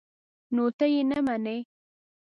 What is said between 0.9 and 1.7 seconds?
يې نه منې؟